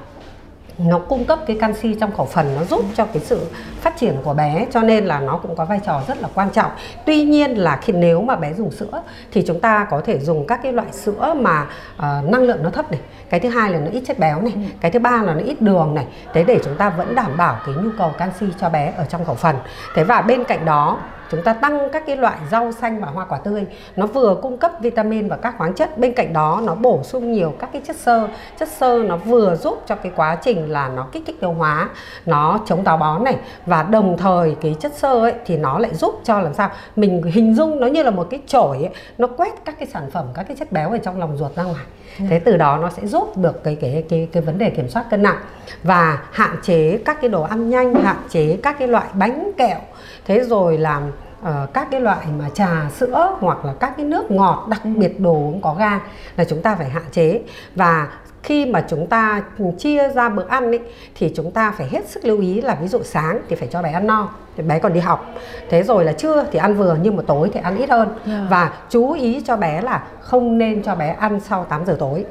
[0.79, 3.41] nó cung cấp cái canxi trong khẩu phần nó giúp cho cái sự
[3.81, 6.51] phát triển của bé cho nên là nó cũng có vai trò rất là quan
[6.51, 6.71] trọng.
[7.07, 10.47] Tuy nhiên là khi nếu mà bé dùng sữa thì chúng ta có thể dùng
[10.47, 13.01] các cái loại sữa mà ờ, năng lượng nó thấp này.
[13.31, 15.63] Cái thứ hai là nó ít chất béo này cái thứ ba là nó ít
[15.63, 16.07] đường này.
[16.35, 19.25] Thế để chúng ta vẫn đảm bảo cái nhu cầu canxi cho bé ở trong
[19.25, 19.57] khẩu phần.
[19.95, 20.99] Thế và bên cạnh đó
[21.33, 23.65] chúng ta tăng các cái loại rau xanh và hoa quả tươi.
[23.97, 25.99] Nó vừa cung cấp vitamin và các khoáng chất.
[25.99, 28.29] Bên cạnh đó nó bổ sung nhiều các cái chất xơ.
[28.59, 31.89] Chất xơ nó vừa giúp cho cái quá trình là nó kích thích tiêu hóa
[32.27, 33.37] nó chống táo bón này.
[33.67, 36.71] Và đồng thời cái chất xơ ấy thì nó lại giúp cho làm sao?
[36.97, 40.11] Mình hình dung nó như là một cái chổi ấy, nó quét các cái sản
[40.11, 41.85] phẩm các cái chất béo ở trong lòng ruột ra ngoài.
[42.29, 45.05] Thế từ đó nó sẽ giúp được cái cái cái cái vấn đề kiểm soát
[45.11, 45.39] cân nặng
[45.83, 49.79] và hạn chế các cái đồ ăn nhanh hạn chế các cái loại bánh kẹo
[50.25, 51.11] thế rồi làm
[51.43, 55.21] uh, các cái loại mà trà sữa hoặc là các cái nước ngọt đặc biệt
[55.21, 56.01] đồ uống có ga
[56.37, 57.41] là chúng ta phải hạn chế.
[57.75, 58.09] Và
[58.43, 59.43] khi mà chúng ta
[59.79, 60.81] chia ra bữa ăn ấy,
[61.15, 63.83] thì chúng ta phải hết sức lưu ý là ví dụ sáng thì phải cho
[63.83, 65.27] bé ăn no thì bé còn đi học.
[65.71, 68.09] Thế rồi là trưa thì ăn vừa nhưng mà tối thì ăn ít hơn.
[68.27, 68.51] Yeah.
[68.51, 72.25] và chú ý cho bé là không nên cho bé ăn sau 8 giờ tối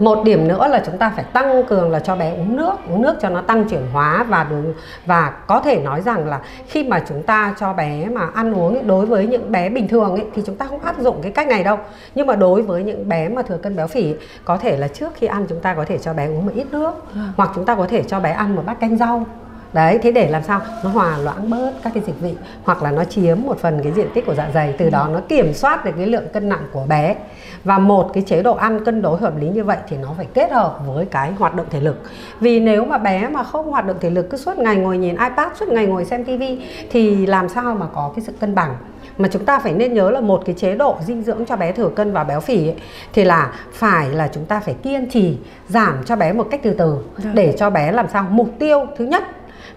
[0.00, 3.02] một điểm nữa là chúng ta phải tăng cường là cho bé uống nước uống
[3.02, 4.74] nước cho nó tăng chuyển hóa và đúng
[5.06, 8.74] và có thể nói rằng là khi mà chúng ta cho bé mà ăn uống
[8.74, 11.32] ấy, đối với những bé bình thường ấy, thì chúng ta không áp dụng cái
[11.32, 11.78] cách này đâu
[12.14, 14.88] nhưng mà đối với những bé mà thừa cân béo phì ấy, có thể là
[14.88, 17.32] trước khi ăn chúng ta có thể cho bé uống một ít nước à.
[17.36, 19.26] hoặc chúng ta có thể cho bé ăn một bát canh rau
[19.72, 20.60] đấy thế để làm sao?
[20.84, 23.92] Nó hòa loãng bớt các cái dịch vị hoặc là nó chiếm một phần cái
[23.92, 26.66] diện tích của dạ dày từ đó nó kiểm soát được cái lượng cân nặng
[26.72, 27.16] của bé.
[27.64, 30.26] Và một cái chế độ ăn cân đối hợp lý như vậy thì nó phải
[30.34, 32.02] kết hợp với cái hoạt động thể lực.
[32.40, 35.16] Vì nếu mà bé mà không hoạt động thể lực cứ suốt ngày ngồi nhìn
[35.16, 38.74] ipad suốt ngày ngồi xem tivi thì làm sao mà có cái sự cân bằng?
[39.18, 41.72] Mà chúng ta phải nên nhớ là một cái chế độ dinh dưỡng cho bé
[41.72, 42.76] thừa cân và béo phì ấy,
[43.12, 46.74] thì là phải là chúng ta phải kiên trì giảm cho bé một cách từ
[46.74, 47.30] từ dạ.
[47.34, 48.26] để cho bé làm sao?
[48.30, 49.24] Mục tiêu thứ nhất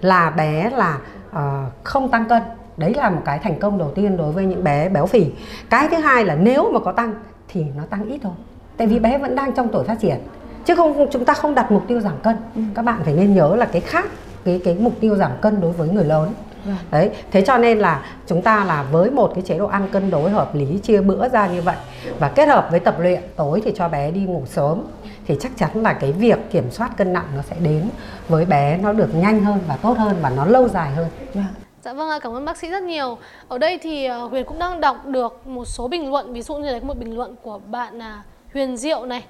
[0.06, 0.98] là bé là
[1.30, 1.40] uh,
[1.84, 2.44] không tăng cân.
[2.78, 5.26] Đấy là một cái thành công đầu tiên đối với những bé béo phì.
[5.70, 7.14] Cái thứ hai là nếu mà có tăng
[7.48, 8.34] thì nó tăng ít thôi.
[8.78, 10.18] Tại vì bé vẫn đang trong tuổi phát triển.
[10.66, 12.36] Chứ không chúng ta không đặt mục tiêu giảm cân.
[12.56, 12.62] Ừ.
[12.76, 14.06] các bạn phải nên nhớ là cái khác
[14.46, 16.34] cái cái mục tiêu giảm cân đối với người lớn
[16.66, 16.76] vâng.
[16.92, 20.12] đấy thế cho nên là chúng ta là với một cái chế độ ăn cân
[20.12, 21.76] đối hợp lý chia bữa ra như vậy
[22.20, 24.82] và kết hợp với tập luyện tối thì cho bé đi ngủ sớm
[25.28, 27.90] thì chắc chắn là cái việc kiểm soát cân nặng nó sẽ đến
[28.30, 31.08] với bé nó được nhanh hơn và tốt hơn và nó lâu dài hơn.
[31.34, 31.46] Vâng.
[31.84, 33.18] Dạ vâng, cảm ơn bác sĩ rất nhiều.
[33.48, 36.56] Ở đây thì ờ, Huyền cũng đang đọc được một số bình luận, ví dụ
[36.56, 38.24] như là một bình luận của bạn là
[38.54, 39.24] Huyền Diệu này.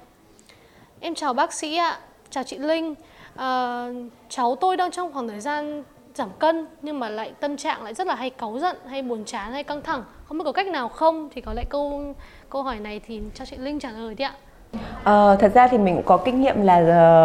[1.00, 1.98] Em chào bác sĩ ạ,
[2.30, 2.94] chào chị Linh.
[3.36, 3.86] À,
[4.28, 5.82] cháu tôi đang trong khoảng thời gian
[6.14, 9.24] giảm cân nhưng mà lại tâm trạng lại rất là hay cáu giận hay buồn
[9.24, 10.02] chán hay căng thẳng.
[10.24, 11.28] Không biết có cách nào không?
[11.34, 12.14] Thì có lẽ câu
[12.50, 14.32] câu hỏi này thì cho chị Linh trả lời đi ạ.
[14.74, 16.78] Uh, thật ra thì mình cũng có kinh nghiệm là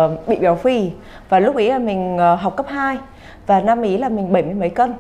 [0.05, 0.91] uh, bị béo phì.
[1.29, 2.97] Và lúc ấy là mình uh, học cấp 2
[3.47, 4.93] và năm ý là mình bảy mươi mấy cân.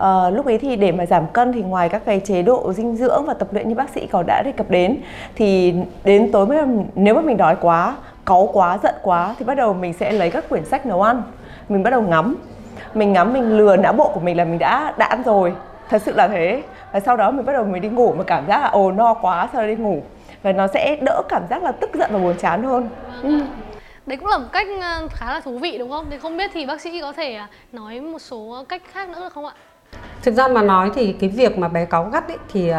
[0.00, 2.96] Uh, lúc ấy thì để mà giảm cân thì ngoài các cái chế độ dinh
[2.96, 5.00] dưỡng và tập luyện như bác sĩ có đã đề cập đến
[5.34, 6.58] thì đến tối mới
[6.94, 10.30] nếu mà mình đói quá cáu quá giận quá thì bắt đầu mình sẽ lấy
[10.30, 11.22] các quyển sách nấu ăn.
[11.68, 12.36] Mình bắt đầu ngắm
[12.96, 15.52] mình ngắm mình lừa não bộ của mình là mình đã đã ăn rồi.
[15.88, 16.62] Thật sự là thế.
[16.92, 19.14] Và sau đó mình bắt đầu mình đi ngủ mà cảm giác là ồ no
[19.14, 20.02] quá sau đó đi ngủ.
[20.42, 22.88] Và nó sẽ đỡ cảm giác là tức giận và buồn chán hơn.
[23.22, 23.40] Ừ.
[24.06, 26.06] đấy cũng là một cách ờ, khá là thú vị đúng không?
[26.10, 29.20] Thì không biết thì bác sĩ có thể à, nói một số cách khác nữa
[29.20, 29.52] được không ạ?
[30.22, 32.76] Thực ra mà nói thì cái việc mà bé cáu gắt ấy thì uh,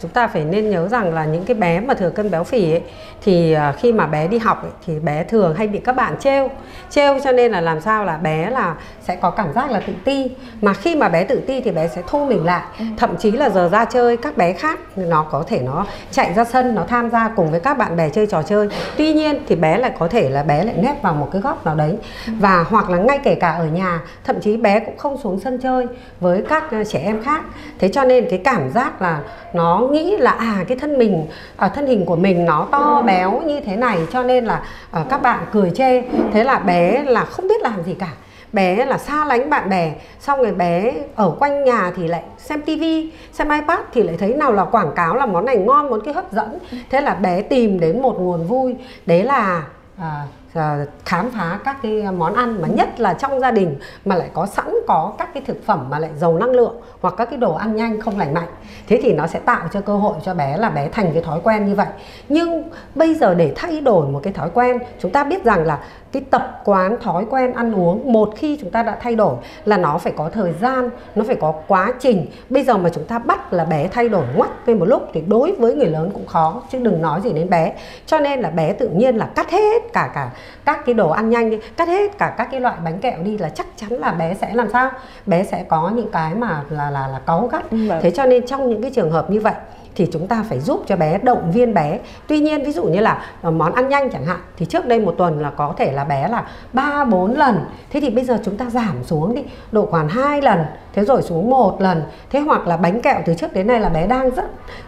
[0.00, 2.72] chúng ta phải nên nhớ rằng là những cái bé mà thừa cân béo phì
[2.72, 2.82] ấy,
[3.22, 6.14] thì à, khi mà bé đi học ấy, thì bé thường hay bị các bạn
[6.20, 6.48] trêu.
[6.90, 9.92] Trêu cho nên là làm sao là bé là sẽ có cảm giác là tự
[10.04, 10.30] ti.
[10.62, 12.62] Mà khi mà bé tự ti thì bé sẽ thu mình lại.
[12.78, 12.84] Ừ.
[12.96, 16.44] thậm chí là giờ ra chơi các bé khác nó có thể nó chạy ra
[16.44, 18.68] sân nó tham gia cùng với các bạn bè chơi trò chơi.
[18.96, 21.66] Tuy nhiên thì bé lại có thể là bé lại nép vào một cái góc
[21.66, 21.96] nào đấy.
[22.26, 22.32] Ừ.
[22.38, 25.58] và hoặc là ngay kể cả ở nhà thậm chí bé cũng không xuống sân
[25.58, 25.86] chơi
[26.20, 27.42] với các à, trẻ em khác.
[27.78, 29.20] Thế cho nên cái cảm giác là
[29.52, 33.42] nó nghĩ là à cái thân mình à, thân hình của mình nó to béo
[33.46, 36.02] như thế này cho nên là à, các bạn cười chê.
[36.32, 38.08] Thế là bé là không biết làm gì cả.
[38.52, 42.62] Bé là xa lánh bạn bè xong rồi bé ở quanh nhà thì lại xem
[42.62, 46.00] tivi xem ipad thì lại thấy nào là quảng cáo là món này ngon món
[46.00, 46.58] kia hấp dẫn.
[46.90, 48.74] Thế là bé tìm đến một nguồn vui.
[49.06, 49.62] Đấy là
[50.00, 50.22] à,
[50.56, 54.30] Ờ, khám phá các cái món ăn mà nhất là trong gia đình mà lại
[54.34, 57.38] có sẵn có các cái thực phẩm mà lại giàu năng lượng hoặc các cái
[57.38, 58.48] đồ ăn nhanh không lành mạnh.
[58.88, 61.40] Thế thì nó sẽ tạo cho cơ hội cho bé là bé thành cái thói
[61.42, 61.86] quen như vậy.
[62.28, 65.78] Nhưng bây giờ để thay đổi một cái thói quen, chúng ta biết rằng là
[66.12, 69.76] cái tập quán thói quen ăn uống một khi chúng ta đã thay đổi là
[69.76, 72.26] nó phải có thời gian nó phải có quá trình.
[72.50, 75.20] Bây giờ mà chúng ta bắt là bé thay đổi ngoắt về một lúc thì
[75.28, 77.72] đối với người lớn cũng khó chứ đừng nói gì đến bé.
[78.06, 80.30] Cho nên là bé tự nhiên là cắt hết cả cả
[80.64, 83.38] các cái đồ ăn nhanh đi cắt hết cả các cái loại bánh kẹo đi
[83.38, 84.90] là chắc chắn là bé sẽ làm sao?
[85.26, 87.70] Bé sẽ có những cái mà là là là cáu gắt.
[87.70, 88.00] Vâng.
[88.02, 89.54] thế cho nên trong những cái trường hợp như vậy
[89.96, 91.98] thì chúng ta phải giúp cho bé động viên bé.
[92.26, 95.00] Tuy nhiên ví dụ như là ờ, món ăn nhanh chẳng hạn thì trước đây
[95.00, 97.60] một tuần là có thể là bé là ba bốn lần.
[97.90, 100.58] Thế thì bây giờ chúng ta giảm xuống đi độ khoảng hai lần
[100.94, 102.02] thế rồi xuống một lần.
[102.30, 104.44] Thế hoặc là bánh kẹo từ trước đến nay là bé đang rất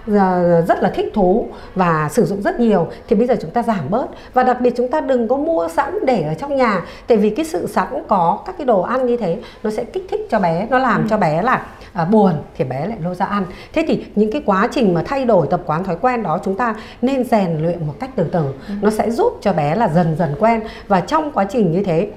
[0.06, 3.62] ờ, rất là thích thú và sử dụng rất nhiều thì bây giờ chúng ta
[3.62, 4.06] giảm bớt.
[4.34, 7.30] Và đặc biệt chúng ta đừng có mua sẵn để ở trong nhà tại vì
[7.30, 10.38] cái sự sẵn có các cái đồ ăn như thế nó sẽ kích thích cho
[10.40, 11.06] bé nó làm ừ.
[11.10, 13.44] cho bé là à, buồn thì bé lại lôi ra ăn.
[13.72, 16.54] Thế thì những cái quá trình mà thay đổi tập quán thói quen đó, chúng
[16.54, 18.44] ta nên rèn luyện một cách từ từ.
[18.68, 18.74] Ừ.
[18.82, 20.60] nó sẽ giúp cho bé là dần dần quen.
[20.88, 22.10] Và trong quá trình như thế,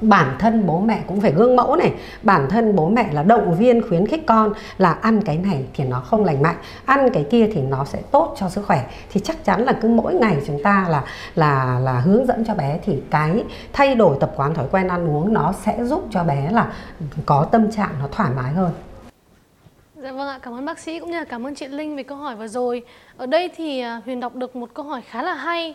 [0.00, 1.92] bản thân bố mẹ cũng phải gương mẫu này.
[2.22, 5.84] Bản thân bố mẹ là động viên, khuyến khích con là ăn cái này thì
[5.84, 8.86] nó không lành mạnh, ăn cái kia thì nó sẽ tốt cho sức khỏe.
[9.12, 11.02] Thì chắc chắn là cứ mỗi ngày chúng ta là
[11.34, 15.08] là là hướng dẫn cho bé thì cái thay đổi tập quán thói quen ăn
[15.08, 16.72] uống nó sẽ giúp cho bé là
[17.26, 18.70] có tâm trạng nó thoải mái hơn.
[20.02, 22.02] Dạ vâng ạ, cảm ơn bác sĩ cũng như là cảm ơn chị Linh về
[22.02, 22.82] câu hỏi vừa rồi.
[23.16, 25.74] Ở đây thì à, Huyền đọc được một câu hỏi khá là hay.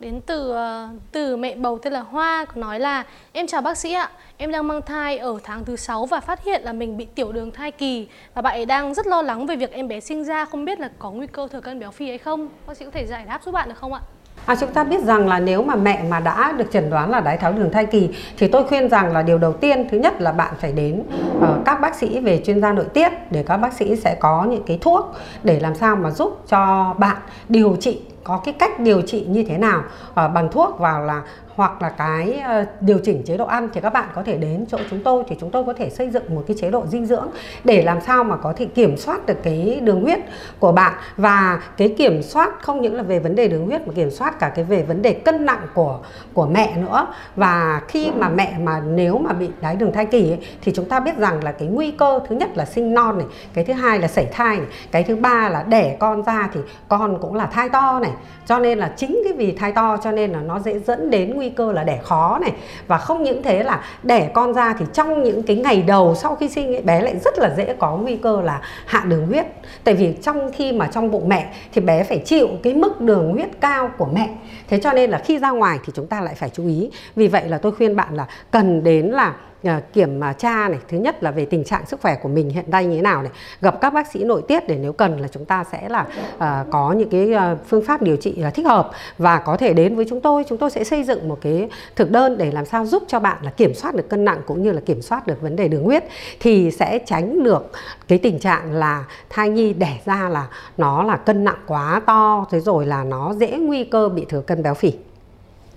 [0.00, 3.78] Đến từ à, từ mẹ bầu tên là Hoa có nói là em chào bác
[3.78, 6.96] sĩ ạ em đang mang thai ở tháng thứ 6 và phát hiện là mình
[6.96, 9.88] bị tiểu đường thai kỳ và bạn ấy đang rất lo lắng về việc em
[9.88, 12.48] bé sinh ra không biết là có nguy cơ thừa cân béo phì hay không.
[12.66, 14.00] Bác sĩ có thể giải đáp giúp bạn được không ạ?
[14.46, 17.20] À, chúng ta biết rằng là nếu mà mẹ mà đã được chẩn đoán là
[17.20, 20.20] đái tháo đường thai kỳ thì tôi khuyên rằng là điều đầu tiên thứ nhất
[20.20, 21.02] là bạn phải đến
[21.38, 24.44] uh, các bác sĩ về chuyên gia nội tiết để các bác sĩ sẽ có
[24.44, 27.16] những cái thuốc để làm sao mà giúp cho bạn
[27.48, 31.22] điều trị có cái cách điều trị như thế nào uh, bằng thuốc vào là
[31.56, 34.66] hoặc là cái ờ, điều chỉnh chế độ ăn thì các bạn có thể đến
[34.70, 37.06] chỗ chúng tôi thì chúng tôi có thể xây dựng một cái chế độ dinh
[37.06, 37.28] dưỡng
[37.64, 40.18] để làm sao mà có thể kiểm soát được cái đường huyết
[40.58, 40.92] của bạn.
[41.16, 44.38] Và cái kiểm soát không những là về vấn đề đường huyết mà kiểm soát
[44.38, 45.98] cả cái về vấn đề cân nặng của
[46.34, 47.06] của mẹ nữa.
[47.36, 50.84] Và khi mà mẹ mà nếu mà bị đái đường thai kỳ ấy, thì chúng
[50.84, 53.72] ta biết rằng là cái nguy cơ thứ nhất là sinh non này cái thứ
[53.72, 57.34] hai là sảy thai này cái thứ ba là đẻ con ra thì con cũng
[57.34, 58.12] là thai to này.
[58.46, 61.34] Cho nên là chính cái vì thai to cho nên là nó dễ dẫn đến
[61.34, 62.52] nguy cơ là đẻ khó này.
[62.86, 66.36] Và không những thế là đẻ con ra thì trong những cái ngày đầu sau
[66.36, 69.46] khi sinh ấy, bé lại rất là dễ có nguy cơ là hạ đường huyết.
[69.84, 73.32] Tại vì trong khi mà trong bụng mẹ thì bé phải chịu cái mức đường
[73.32, 74.28] huyết cao của mẹ.
[74.68, 76.90] Thế cho nên là khi ra ngoài thì chúng ta lại phải chú ý.
[77.16, 80.98] Vì vậy là tôi khuyên bạn là cần đến là Ờ, kiểm tra này thứ
[80.98, 83.32] nhất là về tình trạng sức khỏe của mình hiện nay như thế nào này
[83.60, 86.70] gặp các bác sĩ nội tiết để nếu cần là chúng ta sẽ là uh,
[86.70, 89.96] có những cái ờ, phương pháp điều trị là thích hợp và có thể đến
[89.96, 92.86] với chúng tôi chúng tôi sẽ xây dựng một cái thực đơn để làm sao
[92.86, 95.40] giúp cho bạn là kiểm soát được cân nặng cũng như là kiểm soát được
[95.40, 96.04] vấn đề đường huyết
[96.40, 97.70] thì sẽ tránh được
[98.08, 100.46] cái tình trạng là thai nhi đẻ ra là
[100.76, 104.40] nó là cân nặng quá to thế rồi là nó dễ nguy cơ bị thừa
[104.40, 104.92] cân béo phì.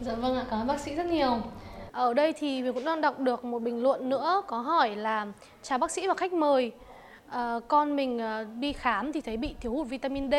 [0.02, 1.40] Dạ vâng ạ, cảm ơn bác sĩ rất nhiều.
[1.94, 5.28] Ở đây thì mình cũng đang đọc được một bình luận nữa có hỏi là
[5.62, 6.72] chào bác sĩ và khách mời.
[7.30, 10.36] À, con mình ờ, đi khám thì thấy bị thiếu hụt vitamin D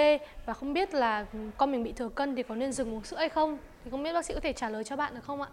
[0.47, 3.17] và không biết là con mình bị thừa cân thì có nên dừng uống sữa
[3.17, 3.59] hay không?
[3.85, 5.49] Thì không biết bác sĩ có thể trả lời cho bạn được không ạ?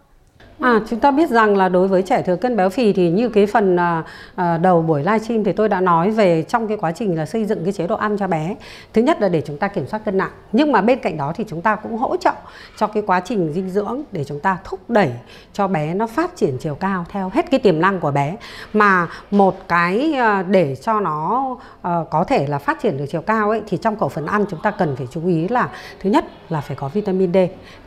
[0.60, 3.28] À, chúng ta biết rằng là đối với trẻ thừa cân béo phì thì như
[3.28, 4.02] cái phần à,
[4.34, 7.44] à, đầu buổi livestream thì tôi đã nói về trong cái quá trình là xây
[7.44, 8.56] dựng cái chế độ ăn cho bé.
[8.92, 10.30] Thứ nhất là để chúng ta kiểm soát cân nặng.
[10.52, 12.32] Nhưng mà bên cạnh đó thì chúng ta cũng hỗ trợ
[12.76, 15.10] cho cái quá trình dinh dưỡng để chúng ta thúc đẩy
[15.52, 18.36] cho bé nó phát triển chiều cao theo hết cái tiềm năng của bé.
[18.72, 21.46] Mà một cái à, để cho nó
[21.82, 24.44] à, có thể là phát triển được chiều cao ấy thì trong khẩu phần ăn
[24.50, 25.68] chúng ta cần phải chú ý là
[26.00, 27.36] thứ nhất là phải có vitamin D.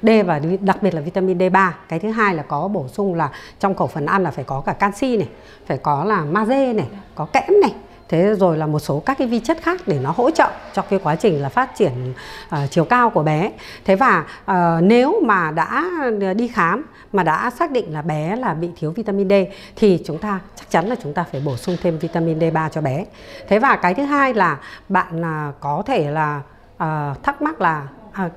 [0.02, 1.72] D và đặc biệt là vitamin D3.
[1.90, 4.44] Cái thứ hai là có có bổ sung là trong khẩu phần ăn là phải
[4.44, 5.28] có cả canxi này
[5.66, 7.74] phải có là magie này có kẽm này.
[8.10, 10.82] Thế rồi là một số các cái vi chất khác để nó hỗ trợ cho
[10.82, 12.14] cái quá trình là phát triển
[12.48, 13.52] uh, chiều cao của bé.
[13.86, 15.92] Thế và uh, nếu mà đã
[16.36, 19.34] đi khám mà đã xác định là bé là bị thiếu vitamin D
[19.76, 22.82] thì chúng ta chắc chắn là chúng ta phải bổ sung thêm vitamin D3 cho
[22.82, 23.06] bé.
[23.48, 24.58] Thế và cái thứ hai là
[24.90, 26.42] bạn uh, có thể là
[26.76, 27.88] uh, thắc mắc là
[28.26, 28.32] uh,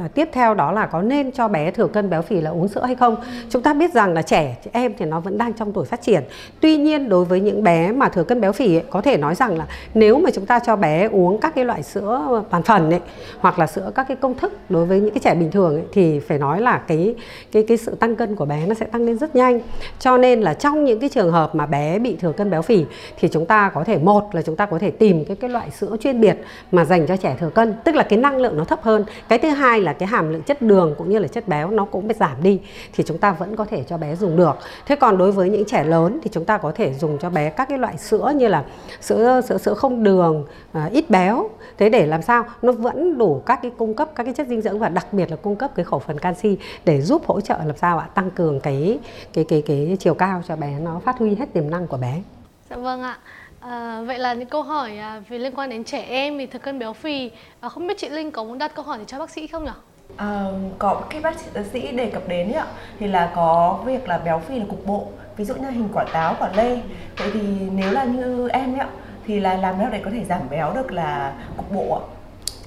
[0.00, 2.68] À, tiếp theo đó là có nên cho bé thừa cân béo phì là uống
[2.68, 3.16] sữa hay không?
[3.50, 6.22] Chúng ta biết rằng là trẻ em thì nó vẫn đang trong tuổi phát triển.
[6.60, 9.34] Tuy nhiên đối với những bé mà thừa cân béo phì ấy, có thể nói
[9.34, 12.90] rằng là nếu mà chúng ta cho bé uống các cái loại sữa toàn phần
[12.90, 13.00] ấy
[13.38, 15.84] hoặc là sữa các cái công thức đối với những cái trẻ bình thường ấy,
[15.92, 17.14] thì phải nói là cái
[17.52, 19.60] cái cái sự tăng cân của bé nó sẽ tăng lên rất nhanh.
[19.98, 22.84] Cho nên là trong những cái trường hợp mà bé bị thừa cân béo phì
[23.20, 25.70] thì chúng ta có thể một là chúng ta có thể tìm cái cái loại
[25.70, 26.36] sữa chuyên biệt
[26.72, 29.04] mà dành cho trẻ thừa cân tức là cái năng lượng nó thấp hơn.
[29.28, 31.70] Cái thứ hai là là cái hàm lượng chất đường cũng như là chất béo
[31.70, 32.60] nó cũng bị giảm đi
[32.92, 34.56] thì chúng ta vẫn có thể cho bé dùng được.
[34.86, 37.50] Thế còn đối với những trẻ lớn thì chúng ta có thể dùng cho bé
[37.50, 38.64] các cái loại sữa như là
[39.00, 41.50] sữa sữa sữa không đường à, ít béo.
[41.78, 42.44] Thế để làm sao?
[42.62, 45.30] Nó vẫn đủ các cái cung cấp các cái chất dinh dưỡng và đặc biệt
[45.30, 48.08] là cung cấp cái khẩu phần canxi để giúp hỗ trợ làm sao ạ?
[48.14, 48.98] Tăng cường cái
[49.32, 52.22] cái cái cái chiều cao cho bé nó phát huy hết tiềm năng của bé.
[52.70, 53.18] Dạ vâng ạ.
[53.60, 56.58] À, vậy là những câu hỏi à, về liên quan đến trẻ em thì thừa
[56.58, 57.30] cân béo phì.
[57.60, 59.64] À, không biết chị Linh có muốn đặt câu hỏi để cho bác sĩ không
[59.64, 59.70] nhỉ?
[60.16, 60.44] À,
[60.78, 61.34] có cái bác
[61.72, 62.66] sĩ đề cập đến ạ.
[62.98, 65.08] Thì là có việc là béo phì là cục bộ.
[65.36, 66.80] Ví dụ như hình quả táo quả lê.
[67.18, 67.40] Vậy thì
[67.74, 68.86] nếu là như em ạ
[69.26, 72.02] thì là làm nào để có thể giảm béo được là cục bộ ạ?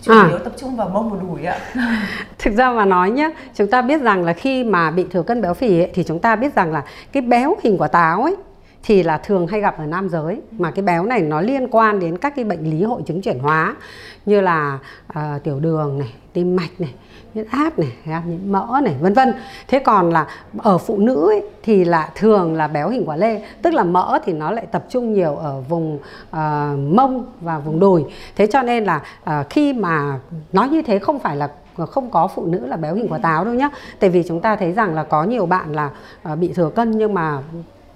[0.01, 0.27] Chủ à.
[0.29, 1.57] yếu tập trung vào mông và đùi ạ.
[2.39, 5.41] Thực ra mà nói nhé chúng ta biết rằng là khi mà bị thừa cân
[5.41, 8.35] béo phì ấy, thì chúng ta biết rằng là cái béo hình quả táo ấy
[8.83, 10.41] thì là thường hay gặp ở nam giới.
[10.51, 13.39] Mà cái béo này nó liên quan đến các cái bệnh lý hội chứng chuyển
[13.39, 13.75] hóa
[14.25, 16.93] như là uh, tiểu đường này tim mạch này
[17.33, 19.33] huyết áp này gan nhiễm mỡ này vân vân.
[19.67, 23.41] Thế còn là ở phụ nữ ấy, thì là thường là béo hình quả lê.
[23.61, 26.39] Tức là mỡ thì nó lại tập trung nhiều ở vùng uh,
[26.95, 28.03] mông và vùng đùi.
[28.35, 30.19] Thế cho nên là uh, khi mà
[30.53, 31.49] nói như thế không phải là
[31.89, 33.69] không có phụ nữ là béo hình quả táo đâu nhá.
[33.99, 35.89] Tại vì chúng ta thấy rằng là có nhiều bạn là
[36.31, 37.39] uh, bị thừa cân nhưng mà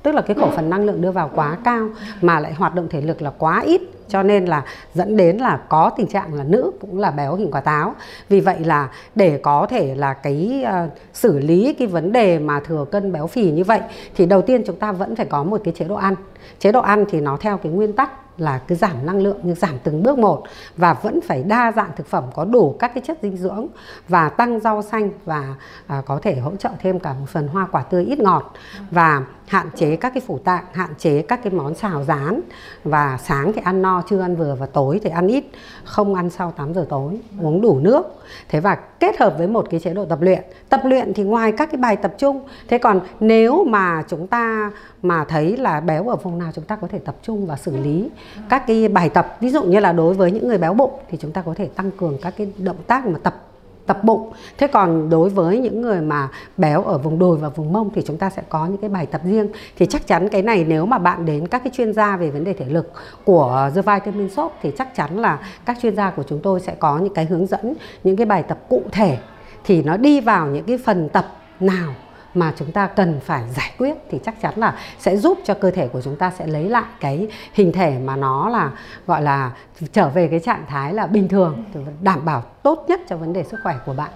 [0.03, 1.89] tức là cái khẩu phần năng lượng đưa vào quá cao
[2.21, 3.81] mà lại hoạt động thể lực là quá ít.
[4.07, 7.51] Cho nên là dẫn đến là có tình trạng là nữ cũng là béo hình
[7.51, 7.95] quả táo.
[8.29, 12.59] Vì vậy là để có thể là cái uh, xử lý cái vấn đề mà
[12.59, 13.81] thừa cân béo phì như vậy
[14.15, 16.15] thì đầu tiên chúng ta vẫn phải có một cái chế độ ăn.
[16.59, 19.55] Chế độ ăn thì nó theo cái nguyên tắc là cứ giảm năng lượng nhưng
[19.55, 20.43] giảm từng bước một
[20.77, 23.67] và vẫn phải đa dạng thực phẩm có đủ các cái chất dinh dưỡng
[24.07, 25.55] và tăng rau xanh và
[25.87, 28.53] à, có thể hỗ trợ thêm cả một phần hoa quả tươi ít ngọt.
[28.91, 32.41] Và hạn chế các cái phủ tạng, hạn chế các cái món xào rán
[32.83, 35.45] và sáng thì ăn no trưa ăn vừa và tối thì ăn ít,
[35.83, 38.05] không ăn sau 8 giờ tối, uống đủ nước.
[38.49, 40.41] Thế và kết hợp với một cái chế độ tập luyện.
[40.69, 44.71] Tập luyện thì ngoài các cái bài tập trung, thế còn nếu mà chúng ta
[45.01, 47.77] mà thấy là béo ở vùng nào chúng ta có thể tập trung và xử
[47.77, 48.09] lý
[48.49, 49.37] các cái bài tập.
[49.39, 51.69] Ví dụ như là đối với những người béo bụng thì chúng ta có thể
[51.75, 53.46] tăng cường các cái động tác mà tập
[53.87, 54.31] tập bụng.
[54.57, 58.01] Thế còn đối với những người mà béo ở vùng đùi và vùng mông thì
[58.05, 59.49] chúng ta sẽ có những cái bài tập riêng.
[59.77, 62.43] Thì chắc chắn cái này nếu mà bạn đến các cái chuyên gia về vấn
[62.43, 62.91] đề thể lực
[63.25, 66.75] của The Vitamin Shop thì chắc chắn là các chuyên gia của chúng tôi sẽ
[66.79, 67.73] có những cái hướng dẫn,
[68.03, 69.17] những cái bài tập cụ thể.
[69.63, 71.25] Thì nó đi vào những cái phần tập
[71.59, 71.93] nào
[72.39, 75.71] mà chúng ta cần phải giải quyết thì chắc chắn là sẽ giúp cho cơ
[75.71, 78.71] thể của chúng ta sẽ lấy lại cái hình thể mà nó là
[79.07, 79.51] gọi là
[79.93, 81.63] trở về cái trạng thái là bình thường
[82.01, 84.09] đảm bảo tốt nhất cho vấn đề sức khỏe của bạn.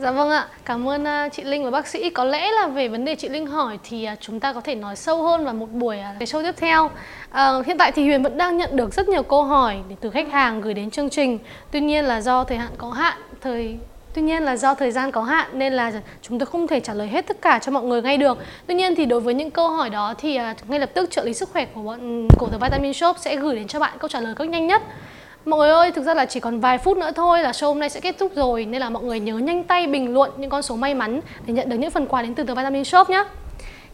[0.00, 2.10] Dạ vâng ạ, cảm ơn à, chị Linh và bác sĩ.
[2.10, 4.74] Có lẽ là về vấn đề chị Linh hỏi thì à, chúng ta có thể
[4.74, 6.90] nói sâu hơn vào một buổi cái à, show tiếp theo.
[7.30, 10.32] À, hiện tại thì Huyền vẫn đang nhận được rất nhiều câu hỏi từ khách
[10.32, 11.38] hàng gửi đến chương trình.
[11.70, 13.78] Tuy nhiên là do thời hạn có hạn, thời
[14.14, 15.92] Tuy nhiên là do thời gian có hạn nên là
[16.22, 18.38] chúng tôi không thể trả lời hết tất cả cho mọi người ngay được.
[18.66, 21.24] Tuy nhiên thì đối với những câu hỏi đó thì à, ngay lập tức trợ
[21.24, 24.08] lý sức khỏe của bọn của The Vitamin Shop sẽ gửi đến cho bạn câu
[24.08, 24.82] trả lời cách nhanh nhất.
[25.44, 27.78] Mọi người ơi, thực ra là chỉ còn vài phút nữa thôi là show hôm
[27.78, 30.50] nay sẽ kết thúc rồi Nên là mọi người nhớ nhanh tay bình luận những
[30.50, 33.10] con số may mắn Để nhận được những phần quà đến từ The Vitamin Shop
[33.10, 33.24] nhé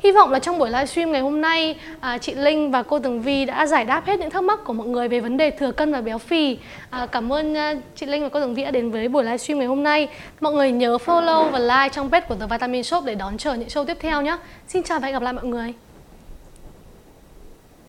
[0.06, 3.22] Hy vọng là trong buổi livestream ngày hôm nay à, chị Linh và cô Tường
[3.22, 5.72] Vi đã giải đáp hết những thắc mắc của mọi người về vấn đề thừa
[5.72, 6.58] cân và béo phì.
[6.90, 9.58] À, cảm ơn à, chị Linh và cô Tường Vi đã đến với buổi livestream
[9.58, 10.08] ngày hôm nay.
[10.40, 13.54] Mọi người nhớ follow và like trong page của The Vitamin Shop để đón chờ
[13.54, 14.36] những show tiếp theo nhé.
[14.68, 15.74] Xin chào và hẹn gặp lại mọi người.